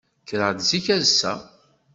Kkreɣ-d 0.21 0.59
zik 0.69 0.85
ass-a. 0.97 1.33